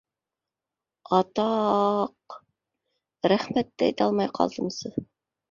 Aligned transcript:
Ата-аҡ... 1.17 2.37
рәхмәт 3.35 3.71
тә 3.71 3.89
әйтә 3.91 4.09
алмай 4.09 4.35
ҡалдымсы? 4.41 4.95